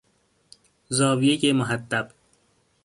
زاویهی 0.97 1.53
محدب 1.53 2.13